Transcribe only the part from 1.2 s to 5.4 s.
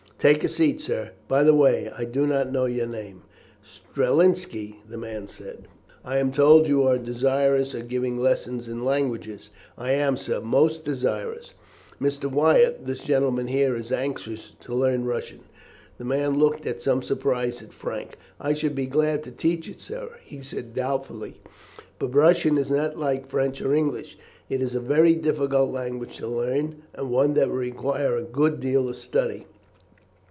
By the way, I do not know your name." "Strelinski," the man